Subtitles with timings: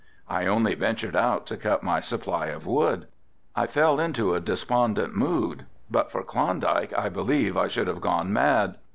[0.27, 3.05] I only ventured out to cut my supply of wood.
[3.55, 8.01] I fell into a despondent mood, but for Klondike I believe that I should have
[8.01, 8.77] gone mad.